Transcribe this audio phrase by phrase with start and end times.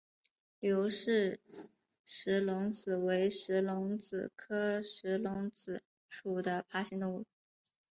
[0.59, 1.39] 刘氏
[2.03, 7.25] 石龙子为石龙子科石龙子属的爬行动物。